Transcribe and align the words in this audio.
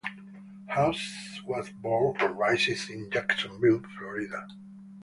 House 0.69 1.41
was 1.45 1.69
born 1.69 2.15
and 2.21 2.35
raised 2.39 2.89
in 2.89 3.11
Jacksonville, 3.11 3.83
Florida. 3.99 4.47